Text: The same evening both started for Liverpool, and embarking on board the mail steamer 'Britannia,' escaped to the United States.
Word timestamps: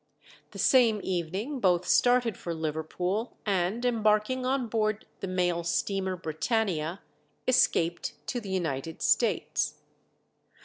The 0.49 0.57
same 0.57 0.99
evening 1.03 1.59
both 1.59 1.87
started 1.87 2.35
for 2.35 2.55
Liverpool, 2.55 3.37
and 3.45 3.85
embarking 3.85 4.47
on 4.47 4.65
board 4.67 5.05
the 5.19 5.27
mail 5.27 5.63
steamer 5.63 6.15
'Britannia,' 6.15 7.01
escaped 7.47 8.13
to 8.25 8.39
the 8.41 8.49
United 8.49 9.03
States. 9.03 9.75